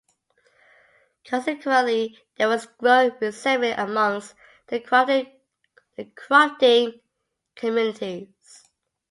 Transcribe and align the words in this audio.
Consequently, 1.25 2.17
there 2.35 2.47
was 2.47 2.65
growing 2.65 3.11
resentment 3.21 3.79
amongst 3.79 4.33
the 4.65 4.79
crofting 4.79 7.01
communities. 7.55 8.63